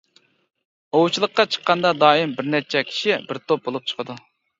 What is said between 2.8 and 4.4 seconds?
كىشى بىر توپ بولۇپ چىقىدۇ.